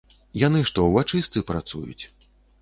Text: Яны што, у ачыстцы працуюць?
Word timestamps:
Яны 0.43 0.61
што, 0.69 0.85
у 0.95 0.97
ачыстцы 1.01 1.45
працуюць? 1.51 2.03